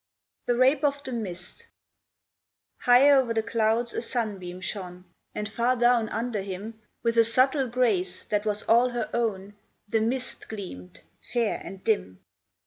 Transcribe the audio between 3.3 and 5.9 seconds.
the clouds a Sunbeam shone, And far